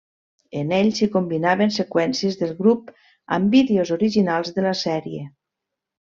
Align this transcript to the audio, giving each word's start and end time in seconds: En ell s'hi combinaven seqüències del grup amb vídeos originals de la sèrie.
En 0.59 0.71
ell 0.75 0.87
s'hi 0.99 1.07
combinaven 1.15 1.73
seqüències 1.75 2.37
del 2.39 2.53
grup 2.61 2.89
amb 3.37 3.53
vídeos 3.57 3.91
originals 3.97 4.51
de 4.55 4.65
la 4.69 4.73
sèrie. 4.81 5.21